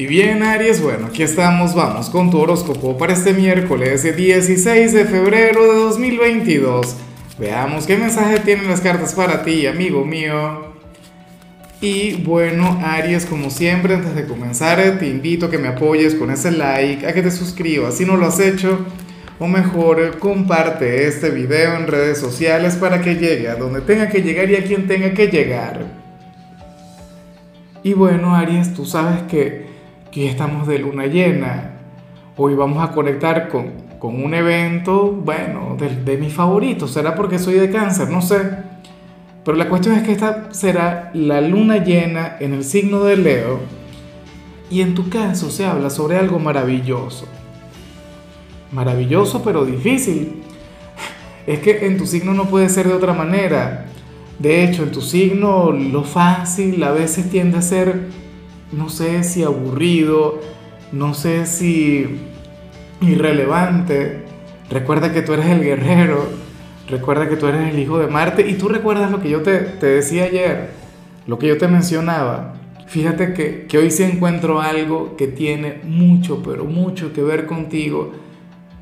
Y 0.00 0.06
bien, 0.06 0.42
Aries, 0.42 0.80
bueno, 0.80 1.08
aquí 1.08 1.22
estamos, 1.22 1.74
vamos 1.74 2.08
con 2.08 2.30
tu 2.30 2.38
horóscopo 2.38 2.96
para 2.96 3.12
este 3.12 3.34
miércoles 3.34 4.02
16 4.02 4.94
de 4.94 5.04
febrero 5.04 5.70
de 5.70 5.78
2022. 5.78 6.96
Veamos 7.38 7.86
qué 7.86 7.98
mensaje 7.98 8.40
tienen 8.40 8.66
las 8.66 8.80
cartas 8.80 9.12
para 9.12 9.42
ti, 9.42 9.66
amigo 9.66 10.06
mío. 10.06 10.72
Y 11.82 12.14
bueno, 12.14 12.80
Aries, 12.82 13.26
como 13.26 13.50
siempre, 13.50 13.94
antes 13.94 14.14
de 14.14 14.24
comenzar, 14.24 14.80
te 14.98 15.06
invito 15.06 15.44
a 15.44 15.50
que 15.50 15.58
me 15.58 15.68
apoyes 15.68 16.14
con 16.14 16.30
ese 16.30 16.50
like, 16.50 17.06
a 17.06 17.12
que 17.12 17.20
te 17.20 17.30
suscribas 17.30 17.98
si 17.98 18.06
no 18.06 18.16
lo 18.16 18.26
has 18.26 18.40
hecho, 18.40 18.78
o 19.38 19.46
mejor, 19.46 20.18
comparte 20.18 21.08
este 21.08 21.28
video 21.28 21.74
en 21.76 21.86
redes 21.86 22.16
sociales 22.16 22.74
para 22.76 23.02
que 23.02 23.16
llegue 23.16 23.50
a 23.50 23.56
donde 23.56 23.82
tenga 23.82 24.08
que 24.08 24.22
llegar 24.22 24.50
y 24.50 24.56
a 24.56 24.64
quien 24.64 24.88
tenga 24.88 25.12
que 25.12 25.26
llegar. 25.26 25.84
Y 27.82 27.92
bueno, 27.92 28.34
Aries, 28.34 28.72
tú 28.72 28.86
sabes 28.86 29.24
que 29.28 29.68
que 30.10 30.28
estamos 30.28 30.66
de 30.66 30.78
luna 30.78 31.06
llena. 31.06 31.72
Hoy 32.36 32.54
vamos 32.54 32.82
a 32.82 32.92
conectar 32.92 33.48
con, 33.48 33.72
con 33.98 34.22
un 34.22 34.34
evento, 34.34 35.12
bueno, 35.12 35.76
de, 35.78 35.88
de 35.96 36.16
mis 36.16 36.32
favoritos. 36.32 36.92
Será 36.92 37.14
porque 37.14 37.38
soy 37.38 37.54
de 37.54 37.70
cáncer, 37.70 38.08
no 38.10 38.20
sé. 38.22 38.40
Pero 39.44 39.56
la 39.56 39.68
cuestión 39.68 39.94
es 39.96 40.02
que 40.02 40.12
esta 40.12 40.52
será 40.52 41.10
la 41.14 41.40
luna 41.40 41.78
llena 41.78 42.36
en 42.40 42.54
el 42.54 42.64
signo 42.64 43.04
de 43.04 43.16
Leo. 43.16 43.60
Y 44.70 44.82
en 44.82 44.94
tu 44.94 45.08
caso 45.08 45.50
se 45.50 45.64
habla 45.64 45.90
sobre 45.90 46.18
algo 46.18 46.38
maravilloso. 46.38 47.26
Maravilloso 48.72 49.42
pero 49.42 49.64
difícil. 49.64 50.42
Es 51.46 51.60
que 51.60 51.86
en 51.86 51.96
tu 51.96 52.06
signo 52.06 52.34
no 52.34 52.46
puede 52.46 52.68
ser 52.68 52.86
de 52.86 52.94
otra 52.94 53.12
manera. 53.12 53.86
De 54.38 54.64
hecho, 54.64 54.84
en 54.84 54.92
tu 54.92 55.02
signo 55.02 55.70
lo 55.70 56.02
fácil 56.02 56.82
a 56.82 56.92
veces 56.92 57.30
tiende 57.30 57.58
a 57.58 57.62
ser 57.62 58.08
no 58.72 58.88
sé 58.88 59.24
si 59.24 59.42
aburrido, 59.42 60.40
no 60.92 61.14
sé 61.14 61.46
si 61.46 62.20
irrelevante. 63.00 64.24
Recuerda 64.70 65.12
que 65.12 65.22
tú 65.22 65.32
eres 65.32 65.46
el 65.46 65.62
guerrero, 65.62 66.28
recuerda 66.88 67.28
que 67.28 67.36
tú 67.36 67.46
eres 67.46 67.72
el 67.72 67.78
hijo 67.78 67.98
de 67.98 68.06
Marte 68.06 68.48
y 68.48 68.54
tú 68.54 68.68
recuerdas 68.68 69.10
lo 69.10 69.20
que 69.20 69.30
yo 69.30 69.42
te, 69.42 69.60
decía 69.80 70.24
ayer, 70.24 70.70
lo 71.26 71.38
que 71.38 71.48
yo 71.48 71.58
te 71.58 71.68
mencionaba. 71.68 72.54
Fíjate 72.86 73.34
que, 73.34 73.66
que, 73.66 73.78
hoy 73.78 73.90
sí 73.90 74.02
encuentro 74.02 74.60
algo 74.60 75.16
que 75.16 75.28
tiene 75.28 75.80
mucho, 75.84 76.42
pero 76.42 76.64
mucho 76.64 77.12
que 77.12 77.22
ver 77.22 77.46
contigo 77.46 78.12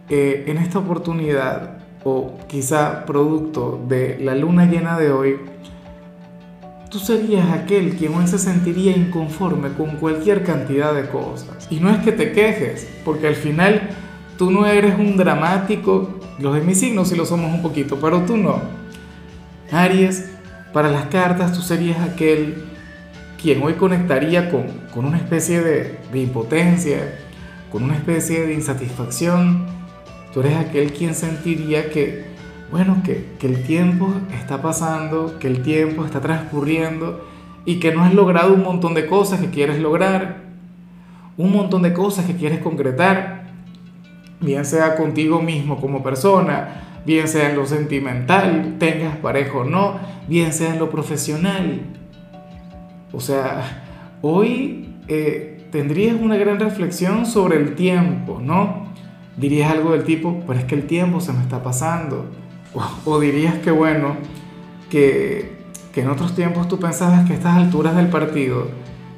eh, 0.08 0.44
en 0.46 0.56
esta 0.56 0.78
oportunidad, 0.78 1.78
o 2.04 2.38
quizá 2.48 3.04
producto 3.04 3.84
de 3.88 4.18
la 4.20 4.34
luna 4.34 4.64
llena 4.64 4.98
de 4.98 5.10
hoy 5.10 5.36
tú 6.90 6.98
serías 6.98 7.50
aquel 7.50 7.96
quien 7.96 8.14
hoy 8.14 8.26
se 8.26 8.38
sentiría 8.38 8.96
inconforme 8.96 9.72
con 9.72 9.96
cualquier 9.96 10.42
cantidad 10.42 10.94
de 10.94 11.08
cosas. 11.08 11.68
Y 11.70 11.80
no 11.80 11.90
es 11.90 11.98
que 11.98 12.12
te 12.12 12.32
quejes, 12.32 12.88
porque 13.04 13.26
al 13.26 13.34
final 13.34 13.90
tú 14.38 14.50
no 14.50 14.66
eres 14.66 14.98
un 14.98 15.16
dramático, 15.16 16.18
los 16.38 16.54
de 16.54 16.60
mis 16.60 16.80
signos 16.80 17.08
sí 17.08 17.16
lo 17.16 17.26
somos 17.26 17.52
un 17.52 17.62
poquito, 17.62 17.98
pero 18.00 18.22
tú 18.22 18.36
no. 18.36 18.60
Aries, 19.70 20.30
para 20.72 20.90
las 20.90 21.06
cartas 21.06 21.52
tú 21.52 21.60
serías 21.60 22.00
aquel 22.00 22.64
quien 23.40 23.62
hoy 23.62 23.74
conectaría 23.74 24.50
con, 24.50 24.66
con 24.92 25.04
una 25.04 25.18
especie 25.18 25.60
de, 25.60 25.98
de 26.10 26.18
impotencia, 26.18 27.18
con 27.70 27.82
una 27.82 27.96
especie 27.96 28.46
de 28.46 28.54
insatisfacción. 28.54 29.66
Tú 30.32 30.40
eres 30.40 30.56
aquel 30.56 30.92
quien 30.92 31.14
sentiría 31.14 31.90
que 31.90 32.24
bueno, 32.70 33.02
que, 33.02 33.26
el 33.40 33.62
tiempo 33.62 34.12
está 34.38 34.60
pasando, 34.60 35.38
que 35.38 35.46
el 35.46 35.62
tiempo 35.62 36.04
está 36.04 36.20
transcurriendo 36.20 37.24
y 37.64 37.80
que 37.80 37.94
no 37.94 38.04
has 38.04 38.12
logrado 38.12 38.52
un 38.52 38.62
montón 38.62 38.94
de 38.94 39.06
cosas 39.06 39.40
que 39.40 39.48
quieres 39.48 39.78
lograr, 39.78 40.42
un 41.36 41.52
montón 41.52 41.82
de 41.82 41.92
cosas 41.94 42.26
que 42.26 42.36
quieres 42.36 42.60
concretar, 42.60 43.44
bien 44.40 44.64
sea 44.64 44.96
contigo 44.96 45.40
mismo 45.40 45.80
como 45.80 46.02
persona, 46.02 47.00
bien 47.06 47.26
sea 47.26 47.50
en 47.50 47.56
lo 47.56 47.66
sentimental, 47.66 48.76
tengas 48.78 49.16
pareja 49.16 49.58
o 49.58 49.64
no, 49.64 49.94
bien 50.28 50.52
sea 50.52 50.74
en 50.74 50.78
lo 50.78 50.90
profesional. 50.90 51.80
O 53.12 53.20
sea, 53.20 53.82
hoy 54.20 54.94
eh, 55.08 55.66
tendrías 55.72 56.16
una 56.20 56.36
gran 56.36 56.60
reflexión 56.60 57.24
sobre 57.24 57.56
el 57.56 57.74
tiempo, 57.74 58.40
¿no? 58.42 58.88
Dirías 59.38 59.70
algo 59.70 59.92
del 59.92 60.04
tipo, 60.04 60.42
pero 60.46 60.58
es 60.58 60.66
que 60.66 60.74
el 60.74 60.86
tiempo 60.86 61.20
se 61.20 61.32
me 61.32 61.40
está 61.40 61.62
pasando 61.62 62.26
o, 63.04 63.20
dirías 63.20 63.54
que 63.58 63.70
bueno, 63.70 64.16
que, 64.90 65.56
que 65.92 66.02
en 66.02 66.08
otros 66.10 66.34
tiempos 66.34 66.68
tú 66.68 66.78
pensabas 66.78 67.26
que 67.26 67.32
a 67.32 67.36
estas 67.36 67.56
alturas 67.56 67.96
del 67.96 68.08
partido, 68.08 68.68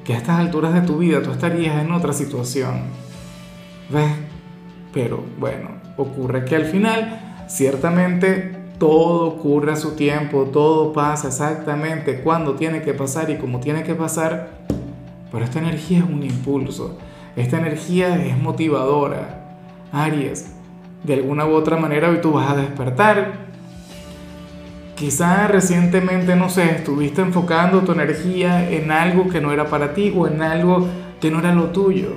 que 0.05 0.15
a 0.15 0.19
estas 0.19 0.39
alturas 0.39 0.73
de 0.75 0.83
tu 0.83 0.99
vida 0.99 1.23
tú 1.23 1.31
estarías 1.31 1.83
en 1.83 1.93
otra 1.93 2.13
situación. 2.13 2.83
¿Ves? 3.91 4.13
Pero 4.93 5.23
bueno, 5.39 5.71
ocurre 5.97 6.45
que 6.45 6.57
al 6.57 6.65
final, 6.65 7.45
ciertamente 7.49 8.61
todo 8.79 9.27
ocurre 9.27 9.73
a 9.73 9.77
su 9.77 9.95
tiempo, 9.95 10.45
todo 10.53 10.93
pasa 10.93 11.29
exactamente 11.29 12.23
cuando 12.23 12.55
tiene 12.55 12.83
que 12.83 12.95
pasar 12.95 13.31
y 13.31 13.37
como 13.37 13.61
tiene 13.61 13.83
que 13.83 13.95
pasar, 13.95 14.49
pero 15.31 15.45
esta 15.45 15.59
energía 15.59 15.99
es 15.99 16.05
un 16.05 16.23
impulso, 16.23 16.99
esta 17.37 17.59
energía 17.59 18.25
es 18.25 18.39
motivadora. 18.39 19.37
Aries, 19.93 20.53
de 21.03 21.15
alguna 21.15 21.47
u 21.47 21.53
otra 21.53 21.77
manera 21.77 22.11
hoy 22.11 22.21
tú 22.21 22.33
vas 22.33 22.51
a 22.51 22.57
despertar. 22.57 23.51
Quizá 24.95 25.47
recientemente, 25.47 26.37
no 26.37 26.51
sé, 26.51 26.71
estuviste 26.73 27.23
enfocando 27.23 27.81
tu 27.81 27.93
energía 27.93 28.71
en 28.71 28.91
algo 28.91 29.29
que 29.29 29.41
no 29.41 29.51
era 29.51 29.67
para 29.69 29.95
ti 29.95 30.13
o 30.15 30.27
en 30.27 30.43
algo 30.43 30.87
que 31.21 31.31
no 31.31 31.39
era 31.39 31.55
lo 31.55 31.67
tuyo. 31.67 32.15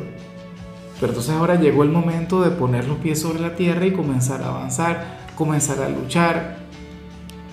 Pero 0.99 1.13
entonces 1.13 1.33
ahora 1.33 1.55
llegó 1.55 1.83
el 1.83 1.89
momento 1.89 2.41
de 2.41 2.51
poner 2.51 2.87
los 2.87 2.97
pies 2.97 3.21
sobre 3.21 3.39
la 3.39 3.55
tierra 3.55 3.85
y 3.85 3.91
comenzar 3.91 4.41
a 4.41 4.49
avanzar, 4.49 5.05
comenzar 5.35 5.81
a 5.81 5.89
luchar, 5.89 6.57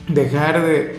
dejar 0.08 0.62
de, 0.62 0.98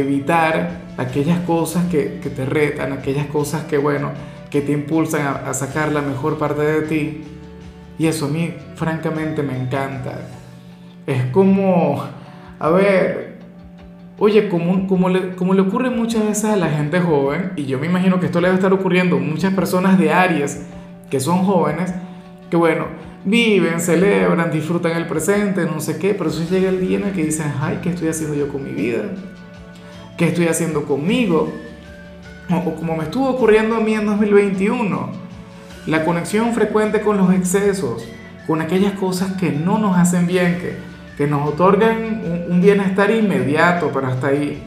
evitar 0.00 0.82
aquellas 0.98 1.40
cosas 1.40 1.86
que, 1.86 2.04
te 2.04 2.44
retan, 2.44 2.92
aquellas 2.92 3.26
cosas 3.26 3.64
que, 3.64 3.78
bueno, 3.78 4.10
que 4.50 4.60
te 4.60 4.72
impulsan 4.72 5.26
a 5.46 5.54
sacar 5.54 5.92
la 5.92 6.02
mejor 6.02 6.36
parte 6.36 6.60
de 6.60 6.82
ti 6.82 7.24
y 7.98 8.06
eso 8.06 8.26
a 8.26 8.28
mí 8.28 8.54
francamente 8.74 9.42
me 9.42 9.56
encanta. 9.56 10.18
Es 11.06 11.24
como, 11.26 12.02
a 12.58 12.70
ver, 12.70 13.38
oye, 14.18 14.48
como, 14.48 14.86
como, 14.86 15.08
le, 15.08 15.34
como 15.34 15.54
le 15.54 15.62
ocurre 15.62 15.90
muchas 15.90 16.24
veces 16.24 16.44
a 16.44 16.56
la 16.56 16.68
gente 16.68 17.00
joven, 17.00 17.52
y 17.56 17.66
yo 17.66 17.78
me 17.78 17.86
imagino 17.86 18.20
que 18.20 18.26
esto 18.26 18.40
le 18.40 18.48
debe 18.48 18.56
estar 18.56 18.72
ocurriendo 18.72 19.16
a 19.16 19.20
muchas 19.20 19.52
personas 19.54 19.98
de 19.98 20.12
Aries 20.12 20.66
que 21.10 21.20
son 21.20 21.44
jóvenes, 21.44 21.92
que 22.50 22.56
bueno, 22.56 22.86
viven, 23.24 23.80
celebran, 23.80 24.50
disfrutan 24.50 24.92
el 24.92 25.06
presente, 25.06 25.66
no 25.66 25.80
sé 25.80 25.98
qué, 25.98 26.14
pero 26.14 26.30
eso 26.30 26.42
llega 26.48 26.70
el 26.70 26.80
día 26.80 26.98
en 26.98 27.04
el 27.04 27.12
que 27.12 27.24
dicen, 27.24 27.52
ay, 27.60 27.80
¿qué 27.82 27.90
estoy 27.90 28.08
haciendo 28.08 28.34
yo 28.34 28.48
con 28.48 28.64
mi 28.64 28.70
vida? 28.70 29.02
¿Qué 30.16 30.28
estoy 30.28 30.48
haciendo 30.48 30.84
conmigo? 30.84 31.52
O, 32.50 32.56
o 32.56 32.74
como 32.74 32.96
me 32.96 33.04
estuvo 33.04 33.28
ocurriendo 33.28 33.76
a 33.76 33.80
mí 33.80 33.94
en 33.94 34.06
2021 34.06 35.21
la 35.86 36.04
conexión 36.04 36.54
frecuente 36.54 37.00
con 37.00 37.16
los 37.16 37.32
excesos, 37.34 38.06
con 38.46 38.60
aquellas 38.60 38.92
cosas 38.92 39.32
que 39.32 39.50
no 39.50 39.78
nos 39.78 39.96
hacen 39.96 40.26
bien, 40.26 40.58
que, 40.58 40.76
que 41.16 41.26
nos 41.26 41.48
otorgan 41.48 42.22
un, 42.48 42.60
bienestar 42.60 43.10
inmediato, 43.10 43.90
pero 43.92 44.06
hasta 44.06 44.28
ahí. 44.28 44.62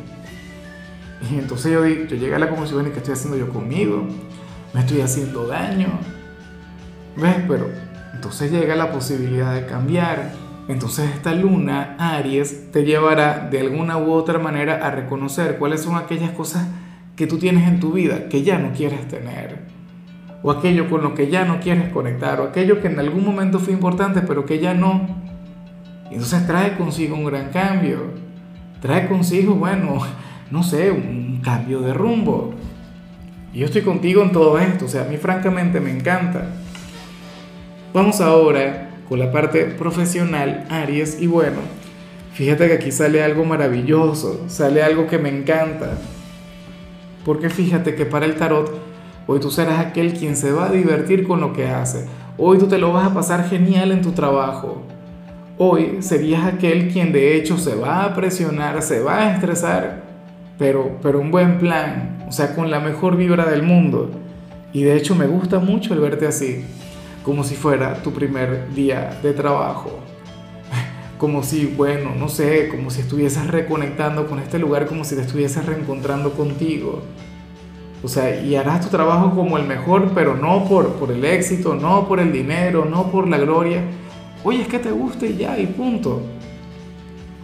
Y 1.32 1.36
entonces 1.40 1.72
yo, 1.72 1.86
yo 1.86 2.16
llegué 2.16 2.36
a 2.36 2.40
la 2.40 2.50
conclusión 2.50 2.84
de 2.84 2.92
que 2.92 2.98
estoy 2.98 3.14
haciendo 3.14 3.38
yo 3.38 3.50
conmigo, 3.50 4.06
me 4.74 4.82
estoy 4.82 5.02
haciendo 5.02 5.48
daño. 5.48 5.88
¿Ves? 7.16 7.36
Pero 7.48 7.70
entonces 8.14 8.52
llega 8.52 8.76
la 8.76 8.92
posibilidad 8.92 9.54
de 9.54 9.66
cambiar. 9.66 10.34
Entonces 10.68 11.10
esta 11.14 11.34
luna, 11.34 11.96
Aries, 11.98 12.72
te 12.72 12.84
llevará 12.84 13.48
de 13.50 13.62
alguna 13.62 13.98
u 13.98 14.12
otra 14.12 14.40
manera 14.40 14.86
a 14.86 14.92
reconocer 14.92 15.58
cuáles 15.58 15.82
son 15.82 15.96
aquellas 15.96 16.32
cosas 16.32 16.68
que 17.16 17.28
tú 17.28 17.38
tienes 17.38 17.68
en 17.68 17.80
tu 17.80 17.94
vida 17.94 18.28
que 18.28 18.44
ya 18.44 18.58
no 18.58 18.74
quieres 18.74 19.08
tener 19.08 19.75
o 20.46 20.52
aquello 20.52 20.88
con 20.92 21.02
lo 21.02 21.16
que 21.16 21.28
ya 21.28 21.44
no 21.44 21.60
quieres 21.60 21.90
conectar, 21.90 22.40
o 22.40 22.44
aquello 22.44 22.80
que 22.80 22.86
en 22.86 23.00
algún 23.00 23.26
momento 23.26 23.58
fue 23.58 23.74
importante 23.74 24.22
pero 24.22 24.46
que 24.46 24.60
ya 24.60 24.76
no. 24.76 25.08
Entonces 26.12 26.46
trae 26.46 26.78
consigo 26.78 27.16
un 27.16 27.26
gran 27.26 27.50
cambio, 27.50 28.12
trae 28.80 29.08
consigo, 29.08 29.56
bueno, 29.56 29.98
no 30.52 30.62
sé, 30.62 30.92
un 30.92 31.42
cambio 31.44 31.82
de 31.82 31.96
rumbo. 31.96 32.54
Y 33.54 33.60
yo 33.60 33.66
estoy 33.66 33.82
contigo 33.82 34.22
en 34.22 34.32
todo 34.32 34.60
esto, 34.60 34.86
o 34.86 34.88
sea, 34.88 35.02
a 35.02 35.06
mí 35.06 35.18
francamente 35.18 35.80
me 35.80 35.90
encanta. 35.90 36.46
Vamos 37.92 38.22
ahora 38.22 38.92
con 39.10 39.18
la 39.18 39.32
parte 39.32 39.66
profesional, 39.66 40.68
Aries, 40.70 41.20
y 41.20 41.26
bueno, 41.26 41.58
fíjate 42.34 42.68
que 42.68 42.74
aquí 42.76 42.92
sale 42.92 43.24
algo 43.24 43.46
maravilloso, 43.46 44.46
sale 44.48 44.84
algo 44.84 45.08
que 45.08 45.18
me 45.18 45.30
encanta. 45.30 45.98
Porque 47.26 47.50
fíjate 47.50 47.96
que 47.96 48.06
para 48.06 48.28
el 48.28 48.36
tarot 48.36 48.85
Hoy 49.28 49.40
tú 49.40 49.50
serás 49.50 49.80
aquel 49.80 50.14
quien 50.14 50.36
se 50.36 50.52
va 50.52 50.68
a 50.68 50.72
divertir 50.72 51.28
con 51.28 51.42
lo 51.42 51.52
que 51.52 51.68
hace. 51.68 52.06
Hoy 52.38 52.60
tú 52.60 52.68
te 52.68 52.78
lo 52.78 52.94
vas 52.94 53.08
a 53.08 53.14
pasar 53.14 53.50
genial 53.50 53.92
en 53.92 54.04
tu 54.04 54.12
trabajo. 54.12 54.84
Hoy 55.58 55.98
serías 56.02 56.46
aquel 56.46 56.90
quien 56.92 57.12
de 57.12 57.36
hecho 57.36 57.58
se 57.58 57.74
va 57.76 58.04
a 58.04 58.14
presionar, 58.14 58.84
se 58.84 59.00
va 59.00 59.22
a 59.22 59.34
estresar, 59.34 60.04
pero, 60.60 61.00
pero 61.02 61.20
un 61.20 61.32
buen 61.32 61.58
plan, 61.58 62.24
o 62.28 62.32
sea, 62.32 62.54
con 62.54 62.70
la 62.70 62.80
mejor 62.80 63.18
vibra 63.18 63.46
del 63.46 63.64
mundo. 63.64 64.12
Y 64.74 64.84
de 64.84 64.96
hecho 64.96 65.16
me 65.16 65.26
gusta 65.26 65.58
mucho 65.58 65.96
el 65.96 66.02
verte 66.02 66.28
así, 66.28 66.64
como 67.24 67.44
si 67.44 67.56
fuera 67.56 68.04
tu 68.04 68.12
primer 68.12 68.76
día 68.76 69.18
de 69.24 69.34
trabajo. 69.34 70.02
Como 71.18 71.42
si, 71.42 71.66
bueno, 71.66 72.14
no 72.14 72.28
sé, 72.28 72.68
como 72.68 72.90
si 72.90 73.00
estuvieses 73.00 73.48
reconectando 73.48 74.28
con 74.28 74.40
este 74.40 74.60
lugar, 74.60 74.86
como 74.86 75.06
si 75.06 75.16
te 75.16 75.22
estuvieses 75.22 75.66
reencontrando 75.66 76.34
contigo. 76.34 77.04
O 78.06 78.08
sea, 78.08 78.40
y 78.40 78.56
harás 78.56 78.82
tu 78.82 78.90
trabajo 78.90 79.32
como 79.32 79.58
el 79.58 79.66
mejor, 79.66 80.12
pero 80.14 80.36
no 80.36 80.66
por, 80.66 80.90
por 80.94 81.12
el 81.12 81.26
éxito, 81.26 81.74
no 81.74 82.08
por 82.08 82.20
el 82.20 82.32
dinero, 82.32 82.86
no 82.86 83.08
por 83.10 83.28
la 83.28 83.40
gloria. 83.40 83.82
Oye, 84.44 84.62
es 84.62 84.68
que 84.68 84.78
te 84.78 84.92
guste 84.92 85.26
y 85.26 85.38
ya, 85.38 85.58
y 85.58 85.66
punto. 85.66 86.22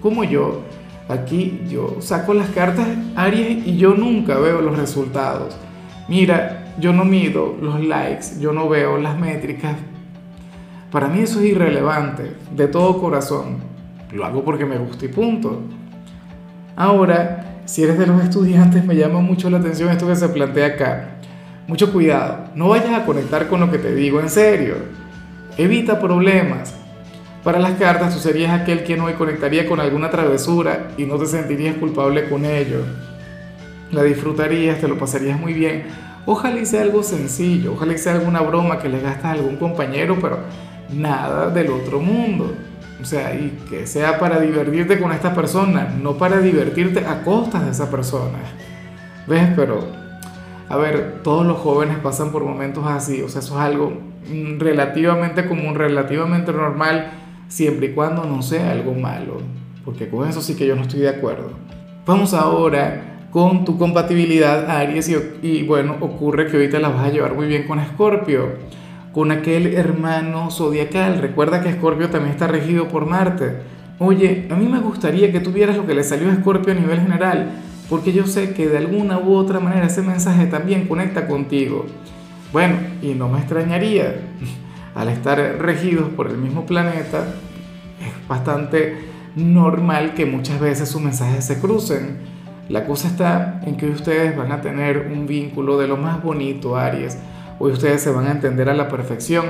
Como 0.03 0.23
yo, 0.23 0.61
aquí 1.09 1.61
yo 1.67 1.95
saco 1.99 2.35
las 2.35 2.49
cartas 2.49 2.87
Aries 3.15 3.65
y 3.65 3.75
yo 3.77 3.95
nunca 3.95 4.37
veo 4.37 4.61
los 4.61 4.77
resultados. 4.77 5.57
Mira, 6.07 6.75
yo 6.79 6.93
no 6.93 7.05
mido 7.05 7.55
los 7.59 7.83
likes, 7.83 8.39
yo 8.39 8.53
no 8.53 8.69
veo 8.69 8.99
las 8.99 9.17
métricas. 9.17 9.75
Para 10.91 11.07
mí 11.07 11.21
eso 11.21 11.39
es 11.39 11.45
irrelevante, 11.45 12.35
de 12.55 12.67
todo 12.67 13.01
corazón. 13.01 13.57
Lo 14.11 14.25
hago 14.25 14.43
porque 14.43 14.65
me 14.65 14.77
gusta 14.77 15.05
y 15.05 15.07
punto. 15.07 15.59
Ahora, 16.75 17.50
si 17.65 17.83
eres 17.83 17.97
de 17.97 18.07
los 18.07 18.23
estudiantes, 18.23 18.85
me 18.85 18.95
llama 18.95 19.19
mucho 19.21 19.49
la 19.49 19.57
atención 19.57 19.89
esto 19.89 20.07
que 20.07 20.15
se 20.15 20.29
plantea 20.29 20.67
acá. 20.67 21.09
Mucho 21.67 21.91
cuidado, 21.91 22.45
no 22.55 22.69
vayas 22.69 22.93
a 22.93 23.05
conectar 23.05 23.47
con 23.47 23.59
lo 23.59 23.71
que 23.71 23.77
te 23.77 23.93
digo 23.93 24.19
en 24.19 24.29
serio. 24.29 24.75
Evita 25.57 25.99
problemas. 25.99 26.73
Para 27.43 27.59
las 27.59 27.73
cartas, 27.73 28.13
tú 28.13 28.19
serías 28.19 28.51
aquel 28.59 28.83
que 28.83 28.99
hoy 28.99 29.13
conectaría 29.13 29.67
con 29.67 29.79
alguna 29.79 30.09
travesura 30.09 30.89
y 30.97 31.05
no 31.05 31.17
te 31.17 31.25
sentirías 31.25 31.75
culpable 31.77 32.29
con 32.29 32.45
ello 32.45 32.83
la 33.91 34.03
disfrutarías, 34.03 34.79
te 34.79 34.87
lo 34.87 34.97
pasarías 34.97 35.39
muy 35.39 35.53
bien. 35.53 35.83
Ojalá 36.25 36.63
sea 36.65 36.81
algo 36.81 37.03
sencillo, 37.03 37.73
ojalá 37.73 37.97
sea 37.97 38.13
alguna 38.13 38.41
broma 38.41 38.79
que 38.79 38.89
le 38.89 39.01
gastas 39.01 39.25
a 39.25 39.31
algún 39.31 39.57
compañero, 39.57 40.17
pero 40.21 40.39
nada 40.93 41.49
del 41.49 41.71
otro 41.71 41.99
mundo. 41.99 42.53
O 43.01 43.05
sea, 43.05 43.33
y 43.33 43.57
que 43.69 43.87
sea 43.87 44.19
para 44.19 44.39
divertirte 44.39 44.99
con 44.99 45.11
esta 45.11 45.33
persona, 45.33 45.93
no 46.01 46.17
para 46.17 46.39
divertirte 46.39 47.05
a 47.05 47.23
costas 47.23 47.65
de 47.65 47.71
esa 47.71 47.89
persona. 47.89 48.37
¿Ves? 49.27 49.49
Pero, 49.55 49.79
a 50.69 50.77
ver, 50.77 51.21
todos 51.23 51.45
los 51.45 51.57
jóvenes 51.57 51.97
pasan 51.97 52.31
por 52.31 52.43
momentos 52.43 52.85
así, 52.85 53.21
o 53.21 53.29
sea, 53.29 53.41
eso 53.41 53.55
es 53.55 53.61
algo 53.61 53.91
mm, 54.31 54.59
relativamente 54.59 55.47
común, 55.47 55.75
relativamente 55.75 56.51
normal, 56.51 57.11
siempre 57.47 57.87
y 57.87 57.93
cuando 57.93 58.23
no 58.25 58.41
sea 58.41 58.71
algo 58.71 58.93
malo. 58.93 59.37
Porque 59.83 60.07
con 60.07 60.29
eso 60.29 60.41
sí 60.41 60.55
que 60.55 60.67
yo 60.67 60.75
no 60.75 60.83
estoy 60.83 60.99
de 60.99 61.09
acuerdo. 61.09 61.51
Vamos 62.05 62.33
ahora 62.33 63.27
con 63.31 63.65
tu 63.65 63.77
compatibilidad 63.77 64.69
Aries 64.69 65.09
y, 65.41 65.63
bueno, 65.63 65.97
ocurre 66.01 66.47
que 66.47 66.57
ahorita 66.57 66.79
la 66.79 66.89
vas 66.89 67.07
a 67.07 67.11
llevar 67.11 67.33
muy 67.33 67.47
bien 67.47 67.65
con 67.67 67.79
Escorpio, 67.79 68.49
con 69.13 69.31
aquel 69.31 69.73
hermano 69.73 70.51
zodiacal. 70.51 71.19
Recuerda 71.19 71.61
que 71.61 71.69
Escorpio 71.69 72.09
también 72.09 72.31
está 72.31 72.47
regido 72.47 72.87
por 72.87 73.05
Marte. 73.05 73.57
Oye, 73.99 74.47
a 74.49 74.55
mí 74.55 74.67
me 74.67 74.79
gustaría 74.79 75.31
que 75.31 75.39
tuvieras 75.39 75.77
lo 75.77 75.85
que 75.85 75.93
le 75.93 76.03
salió 76.03 76.29
a 76.29 76.33
Escorpio 76.33 76.73
a 76.73 76.75
nivel 76.75 77.01
general, 77.01 77.51
porque 77.89 78.13
yo 78.13 78.25
sé 78.25 78.53
que 78.53 78.67
de 78.67 78.77
alguna 78.77 79.19
u 79.19 79.35
otra 79.35 79.59
manera 79.59 79.87
ese 79.87 80.01
mensaje 80.01 80.47
también 80.47 80.87
conecta 80.87 81.27
contigo. 81.27 81.85
Bueno, 82.51 82.77
y 83.01 83.13
no 83.13 83.29
me 83.29 83.39
extrañaría, 83.39 84.15
al 84.95 85.09
estar 85.09 85.37
regidos 85.59 86.09
por 86.09 86.27
el 86.27 86.37
mismo 86.37 86.65
planeta, 86.65 87.25
es 87.99 88.27
bastante 88.27 88.97
normal 89.35 90.13
que 90.13 90.25
muchas 90.25 90.59
veces 90.59 90.89
sus 90.89 91.01
mensajes 91.01 91.45
se 91.45 91.59
crucen. 91.59 92.17
La 92.69 92.85
cosa 92.85 93.07
está 93.07 93.61
en 93.65 93.75
que 93.75 93.87
ustedes 93.87 94.35
van 94.35 94.51
a 94.51 94.61
tener 94.61 95.09
un 95.13 95.27
vínculo 95.27 95.77
de 95.77 95.87
lo 95.87 95.97
más 95.97 96.23
bonito, 96.23 96.77
Aries. 96.77 97.17
Hoy 97.63 97.73
ustedes 97.73 98.01
se 98.01 98.09
van 98.09 98.25
a 98.25 98.31
entender 98.31 98.69
a 98.69 98.73
la 98.73 98.89
perfección. 98.89 99.45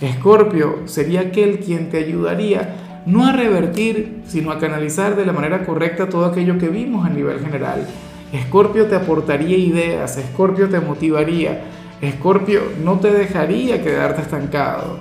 Escorpio 0.00 0.82
sería 0.84 1.22
aquel 1.22 1.58
quien 1.58 1.90
te 1.90 1.96
ayudaría 1.96 3.02
no 3.06 3.26
a 3.26 3.32
revertir, 3.32 4.22
sino 4.28 4.52
a 4.52 4.60
canalizar 4.60 5.16
de 5.16 5.26
la 5.26 5.32
manera 5.32 5.66
correcta 5.66 6.08
todo 6.08 6.26
aquello 6.26 6.58
que 6.58 6.68
vimos 6.68 7.04
a 7.04 7.08
nivel 7.08 7.40
general. 7.40 7.84
Escorpio 8.32 8.86
te 8.86 8.94
aportaría 8.94 9.56
ideas, 9.56 10.16
Escorpio 10.16 10.68
te 10.68 10.78
motivaría, 10.78 11.64
Escorpio 12.00 12.60
no 12.84 13.00
te 13.00 13.10
dejaría 13.10 13.82
quedarte 13.82 14.22
estancado. 14.22 15.00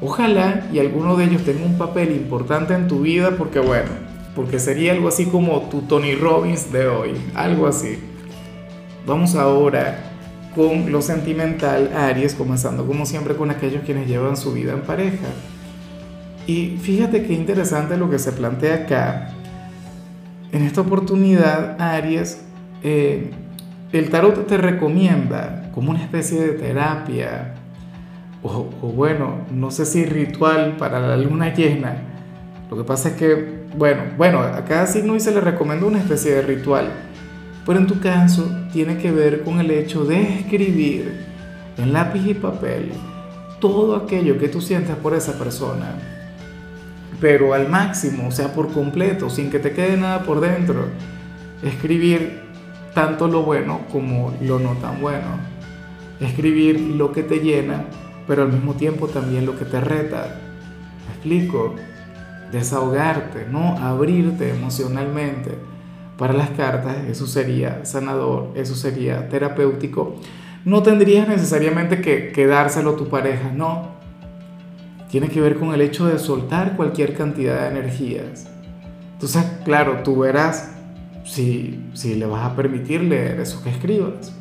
Ojalá 0.00 0.66
y 0.72 0.80
alguno 0.80 1.14
de 1.14 1.26
ellos 1.26 1.44
tenga 1.44 1.64
un 1.64 1.78
papel 1.78 2.10
importante 2.10 2.74
en 2.74 2.88
tu 2.88 3.02
vida 3.02 3.36
porque 3.38 3.60
bueno, 3.60 3.90
porque 4.34 4.58
sería 4.58 4.90
algo 4.90 5.06
así 5.06 5.26
como 5.26 5.68
tu 5.68 5.82
Tony 5.82 6.16
Robbins 6.16 6.72
de 6.72 6.88
hoy, 6.88 7.12
algo 7.36 7.68
así. 7.68 8.00
Vamos 9.06 9.36
ahora 9.36 10.13
con 10.54 10.90
lo 10.92 11.02
sentimental, 11.02 11.90
Aries, 11.94 12.34
comenzando 12.34 12.86
como 12.86 13.06
siempre 13.06 13.34
con 13.34 13.50
aquellos 13.50 13.82
quienes 13.84 14.08
llevan 14.08 14.36
su 14.36 14.52
vida 14.52 14.72
en 14.72 14.82
pareja. 14.82 15.26
Y 16.46 16.78
fíjate 16.80 17.24
qué 17.24 17.32
interesante 17.32 17.96
lo 17.96 18.10
que 18.10 18.18
se 18.18 18.32
plantea 18.32 18.74
acá. 18.74 19.30
En 20.52 20.62
esta 20.62 20.82
oportunidad, 20.82 21.80
Aries, 21.80 22.42
eh, 22.82 23.30
el 23.92 24.10
tarot 24.10 24.46
te 24.46 24.56
recomienda 24.56 25.70
como 25.74 25.90
una 25.90 26.02
especie 26.02 26.40
de 26.40 26.52
terapia, 26.52 27.54
o, 28.42 28.68
o 28.82 28.88
bueno, 28.88 29.38
no 29.52 29.70
sé 29.70 29.86
si 29.86 30.04
ritual 30.04 30.76
para 30.76 31.00
la 31.00 31.16
luna 31.16 31.54
llena. 31.54 31.96
Lo 32.70 32.76
que 32.76 32.84
pasa 32.84 33.10
es 33.10 33.14
que 33.16 33.64
bueno, 33.76 34.02
bueno, 34.16 34.40
a 34.40 34.64
cada 34.64 34.86
signo 34.86 35.16
y 35.16 35.20
se 35.20 35.32
le 35.32 35.40
recomienda 35.40 35.86
una 35.86 35.98
especie 35.98 36.32
de 36.32 36.42
ritual, 36.42 36.90
pero 37.66 37.78
en 37.78 37.86
tu 37.86 38.00
caso 38.00 38.50
tiene 38.72 38.98
que 38.98 39.10
ver 39.10 39.42
con 39.42 39.60
el 39.60 39.70
hecho 39.70 40.04
de 40.04 40.40
escribir 40.40 41.24
en 41.78 41.92
lápiz 41.92 42.26
y 42.26 42.34
papel 42.34 42.92
todo 43.60 43.96
aquello 43.96 44.38
que 44.38 44.48
tú 44.48 44.60
sientes 44.60 44.96
por 44.96 45.14
esa 45.14 45.38
persona, 45.38 45.96
pero 47.20 47.54
al 47.54 47.68
máximo, 47.68 48.28
o 48.28 48.32
sea, 48.32 48.52
por 48.52 48.72
completo, 48.72 49.30
sin 49.30 49.50
que 49.50 49.58
te 49.58 49.72
quede 49.72 49.96
nada 49.96 50.22
por 50.24 50.40
dentro. 50.40 50.86
Escribir 51.62 52.42
tanto 52.92 53.26
lo 53.28 53.42
bueno 53.42 53.82
como 53.90 54.34
lo 54.42 54.58
no 54.58 54.72
tan 54.74 55.00
bueno. 55.00 55.38
Escribir 56.20 56.78
lo 56.78 57.12
que 57.12 57.22
te 57.22 57.40
llena, 57.40 57.86
pero 58.26 58.42
al 58.42 58.52
mismo 58.52 58.74
tiempo 58.74 59.08
también 59.08 59.46
lo 59.46 59.58
que 59.58 59.64
te 59.64 59.80
reta. 59.80 60.38
¿Me 61.06 61.14
explico? 61.14 61.74
desahogarte, 62.54 63.46
¿no? 63.50 63.76
Abrirte 63.78 64.50
emocionalmente. 64.50 65.58
Para 66.18 66.32
las 66.32 66.50
cartas 66.50 66.96
eso 67.08 67.26
sería 67.26 67.84
sanador, 67.84 68.52
eso 68.54 68.74
sería 68.74 69.28
terapéutico. 69.28 70.16
No 70.64 70.82
tendrías 70.82 71.28
necesariamente 71.28 72.00
que, 72.00 72.30
quedárselo 72.32 72.90
a 72.90 72.96
tu 72.96 73.08
pareja, 73.08 73.50
no. 73.54 73.94
Tiene 75.10 75.28
que 75.28 75.40
ver 75.40 75.58
con 75.58 75.74
el 75.74 75.80
hecho 75.80 76.06
de 76.06 76.18
soltar 76.18 76.76
cualquier 76.76 77.14
cantidad 77.14 77.62
de 77.62 77.78
energías. 77.78 78.48
Entonces, 79.14 79.44
claro, 79.64 80.02
tú 80.02 80.18
verás 80.20 80.72
si, 81.24 81.84
si 81.94 82.14
le 82.14 82.26
vas 82.26 82.46
a 82.46 82.56
permitir 82.56 83.02
leer 83.02 83.40
eso 83.40 83.62
que 83.62 83.70
escribas. 83.70 84.32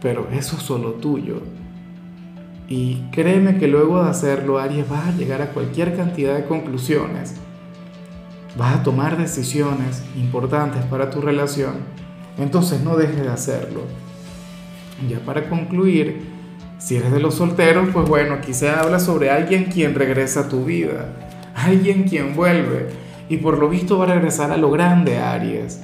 Pero 0.00 0.28
eso 0.32 0.56
es 0.56 0.62
solo 0.62 0.94
tuyo. 0.94 1.42
Y 2.68 3.02
créeme 3.12 3.58
que 3.58 3.68
luego 3.68 4.02
de 4.02 4.10
hacerlo, 4.10 4.58
Aries, 4.58 4.88
vas 4.88 5.08
a 5.08 5.12
llegar 5.12 5.42
a 5.42 5.50
cualquier 5.50 5.96
cantidad 5.96 6.36
de 6.36 6.46
conclusiones. 6.46 7.36
Vas 8.56 8.76
a 8.76 8.82
tomar 8.82 9.16
decisiones 9.16 10.02
importantes 10.16 10.84
para 10.84 11.10
tu 11.10 11.20
relación. 11.20 11.74
Entonces 12.38 12.82
no 12.82 12.96
dejes 12.96 13.22
de 13.22 13.28
hacerlo. 13.28 13.82
Ya 15.08 15.18
para 15.20 15.48
concluir, 15.48 16.26
si 16.78 16.96
eres 16.96 17.12
de 17.12 17.20
los 17.20 17.34
solteros, 17.34 17.88
pues 17.92 18.08
bueno, 18.08 18.34
aquí 18.34 18.54
se 18.54 18.70
habla 18.70 18.98
sobre 18.98 19.30
alguien 19.30 19.64
quien 19.64 19.94
regresa 19.94 20.40
a 20.40 20.48
tu 20.48 20.64
vida. 20.64 21.16
Alguien 21.54 22.04
quien 22.04 22.34
vuelve. 22.34 22.88
Y 23.28 23.38
por 23.38 23.58
lo 23.58 23.68
visto 23.68 23.98
va 23.98 24.04
a 24.04 24.14
regresar 24.14 24.50
a 24.50 24.56
lo 24.56 24.70
grande, 24.70 25.18
Aries. 25.18 25.80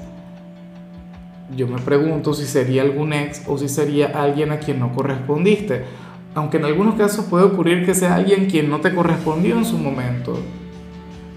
Yo 1.56 1.66
me 1.66 1.78
pregunto 1.78 2.34
si 2.34 2.44
sería 2.44 2.82
algún 2.82 3.12
ex 3.12 3.42
o 3.46 3.56
si 3.56 3.68
sería 3.68 4.08
alguien 4.22 4.52
a 4.52 4.58
quien 4.58 4.78
no 4.78 4.92
correspondiste 4.92 5.84
aunque 6.38 6.58
en 6.58 6.64
algunos 6.64 6.94
casos 6.94 7.24
puede 7.26 7.44
ocurrir 7.44 7.84
que 7.84 7.94
sea 7.94 8.14
alguien 8.14 8.46
quien 8.46 8.70
no 8.70 8.80
te 8.80 8.94
correspondió 8.94 9.56
en 9.56 9.64
su 9.64 9.78
momento. 9.78 10.38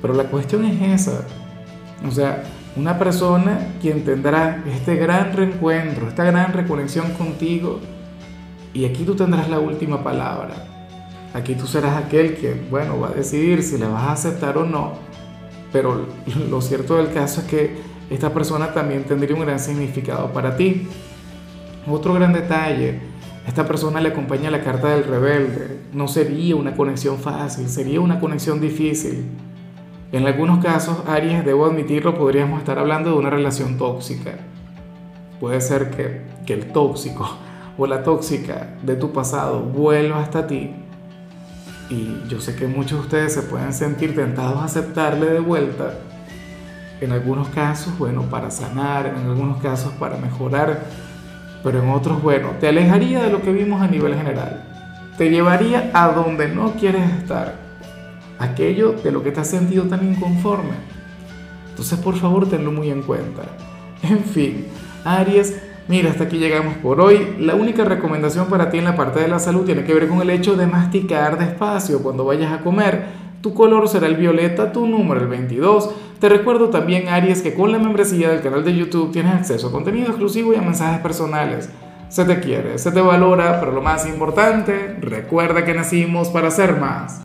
Pero 0.01 0.13
la 0.13 0.25
cuestión 0.25 0.65
es 0.65 1.01
esa. 1.01 1.25
O 2.08 2.12
sea, 2.12 2.43
una 2.75 2.98
persona 2.98 3.74
quien 3.81 4.03
tendrá 4.03 4.63
este 4.65 4.96
gran 4.96 5.34
reencuentro, 5.34 6.08
esta 6.08 6.24
gran 6.24 6.53
reconexión 6.53 7.12
contigo, 7.13 7.79
y 8.74 8.86
aquí 8.86 9.03
tú 9.03 9.15
tendrás 9.15 9.50
la 9.50 9.60
última 9.60 10.03
palabra. 10.03 10.55
Aquí 11.34 11.55
tú 11.55 11.67
serás 11.67 11.96
aquel 11.98 12.36
que, 12.36 12.62
bueno, 12.70 13.00
va 13.00 13.10
a 13.10 13.12
decidir 13.12 13.63
si 13.63 13.77
le 13.77 13.86
vas 13.86 14.03
a 14.03 14.12
aceptar 14.13 14.58
o 14.58 14.65
no. 14.65 14.93
Pero 15.72 16.08
lo 16.50 16.62
cierto 16.62 16.98
del 16.98 17.13
caso 17.13 17.41
es 17.41 17.48
que 17.48 17.75
esta 18.10 18.34
persona 18.34 18.74
también 18.74 19.03
tendría 19.03 19.36
un 19.36 19.41
gran 19.41 19.60
significado 19.60 20.34
para 20.34 20.55
ti. 20.55 20.88
Otro 21.88 22.13
gran 22.13 22.34
detalle 22.34 23.12
esta 23.48 23.67
persona 23.67 24.00
le 24.00 24.10
acompaña 24.10 24.51
la 24.51 24.63
carta 24.63 24.89
del 24.89 25.03
rebelde. 25.03 25.79
No 25.93 26.08
sería 26.08 26.55
una 26.55 26.75
conexión 26.75 27.17
fácil, 27.17 27.67
sería 27.70 28.00
una 28.00 28.20
conexión 28.20 28.62
difícil. 28.62 29.25
En 30.11 30.27
algunos 30.27 30.63
casos, 30.63 31.03
Aries, 31.07 31.45
debo 31.45 31.65
admitirlo, 31.65 32.15
podríamos 32.15 32.59
estar 32.59 32.77
hablando 32.77 33.11
de 33.11 33.17
una 33.17 33.29
relación 33.29 33.77
tóxica. 33.77 34.31
Puede 35.39 35.61
ser 35.61 35.89
que, 35.91 36.21
que 36.45 36.53
el 36.53 36.71
tóxico 36.73 37.29
o 37.77 37.87
la 37.87 38.03
tóxica 38.03 38.75
de 38.83 38.95
tu 38.95 39.13
pasado 39.13 39.61
vuelva 39.61 40.21
hasta 40.21 40.47
ti, 40.47 40.75
y 41.89 42.23
yo 42.29 42.39
sé 42.39 42.55
que 42.55 42.67
muchos 42.67 42.99
de 42.99 43.03
ustedes 43.05 43.33
se 43.33 43.41
pueden 43.41 43.73
sentir 43.73 44.15
tentados 44.15 44.59
a 44.59 44.65
aceptarle 44.65 45.25
de 45.27 45.39
vuelta, 45.39 45.93
en 47.01 47.11
algunos 47.11 47.49
casos, 47.49 47.97
bueno, 47.97 48.23
para 48.23 48.51
sanar, 48.51 49.07
en 49.07 49.29
algunos 49.29 49.61
casos 49.61 49.91
para 49.93 50.17
mejorar, 50.17 50.83
pero 51.63 51.81
en 51.81 51.89
otros, 51.89 52.21
bueno, 52.21 52.51
te 52.59 52.67
alejaría 52.67 53.23
de 53.23 53.31
lo 53.31 53.41
que 53.41 53.51
vimos 53.51 53.81
a 53.81 53.87
nivel 53.87 54.15
general, 54.15 54.63
te 55.17 55.29
llevaría 55.29 55.89
a 55.93 56.09
donde 56.13 56.47
no 56.47 56.73
quieres 56.73 57.09
estar, 57.11 57.55
aquello 58.41 58.93
de 58.93 59.12
lo 59.12 59.24
que 59.24 59.31
te 59.31 59.39
has 59.39 59.48
sentido 59.48 59.86
tan 59.86 60.07
inconforme. 60.07 60.74
Entonces, 61.69 62.00
por 62.00 62.15
favor, 62.15 62.48
tenlo 62.48 62.71
muy 62.71 62.89
en 62.89 63.01
cuenta. 63.01 63.43
En 64.03 64.24
fin, 64.24 64.65
Aries, 65.05 65.62
mira, 65.88 66.10
hasta 66.10 66.24
aquí 66.24 66.38
llegamos 66.38 66.75
por 66.75 67.00
hoy. 67.01 67.36
La 67.39 67.55
única 67.55 67.83
recomendación 67.83 68.48
para 68.48 68.69
ti 68.69 68.77
en 68.77 68.86
la 68.86 68.95
parte 68.95 69.19
de 69.19 69.27
la 69.27 69.39
salud 69.39 69.65
tiene 69.65 69.83
que 69.83 69.93
ver 69.93 70.07
con 70.07 70.21
el 70.21 70.29
hecho 70.29 70.55
de 70.55 70.67
masticar 70.67 71.38
despacio 71.38 72.01
cuando 72.01 72.25
vayas 72.25 72.51
a 72.51 72.62
comer. 72.62 73.05
Tu 73.41 73.53
color 73.53 73.88
será 73.88 74.07
el 74.07 74.15
violeta, 74.15 74.71
tu 74.71 74.86
número 74.86 75.21
el 75.21 75.27
22. 75.27 75.89
Te 76.19 76.29
recuerdo 76.29 76.69
también, 76.69 77.10
Aries, 77.10 77.41
que 77.41 77.55
con 77.55 77.71
la 77.71 77.79
membresía 77.79 78.29
del 78.29 78.41
canal 78.41 78.63
de 78.63 78.75
YouTube 78.75 79.12
tienes 79.12 79.33
acceso 79.33 79.69
a 79.69 79.71
contenido 79.71 80.10
exclusivo 80.10 80.53
y 80.53 80.57
a 80.57 80.62
mensajes 80.62 81.01
personales. 81.01 81.67
Se 82.10 82.25
te 82.25 82.39
quiere, 82.39 82.77
se 82.77 82.91
te 82.91 83.01
valora, 83.01 83.60
pero 83.60 83.71
lo 83.71 83.81
más 83.81 84.05
importante, 84.05 84.95
recuerda 85.01 85.65
que 85.65 85.74
nacimos 85.74 86.29
para 86.29 86.51
ser 86.51 86.79
más. 86.79 87.19